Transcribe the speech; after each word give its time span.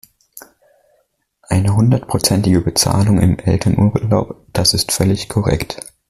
Eine 1.43 1.75
hundertprozentige 1.75 2.61
Bezahlung 2.61 3.19
im 3.21 3.37
Elternurlaub, 3.37 4.47
das 4.51 4.73
ist 4.73 4.91
völlig 4.91 5.29
korrekt. 5.29 5.93